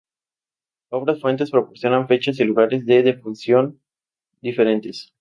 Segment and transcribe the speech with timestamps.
[0.89, 3.79] Otras fuentes proporcionan fechas y lugares de defunción
[4.41, 5.09] diferentes.